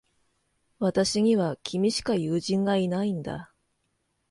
[0.79, 3.53] 私には、君しか友人がいないんだ。